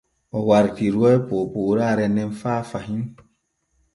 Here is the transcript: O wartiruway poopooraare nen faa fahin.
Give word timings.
O 0.37 0.39
wartiruway 0.49 1.17
poopooraare 1.27 2.05
nen 2.09 2.31
faa 2.41 2.61
fahin. 2.69 3.03